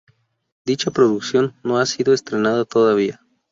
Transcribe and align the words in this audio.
Dicha 0.65 0.89
producción 0.89 1.53
no 1.61 1.77
ha 1.77 1.85
sido 1.85 2.15
estrenada 2.15 2.65
todavía. 2.65 3.19